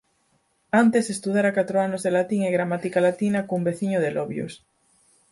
Antes 0.81 1.05
estudara 1.15 1.55
catro 1.59 1.77
anos 1.87 2.01
de 2.05 2.11
latín 2.17 2.41
e 2.47 2.55
gramática 2.57 2.99
latina 3.07 3.39
cun 3.47 3.61
veciño 3.69 3.99
de 4.01 4.09
Lobios. 4.17 4.53